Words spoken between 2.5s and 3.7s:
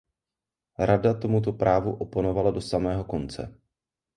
do samého konce.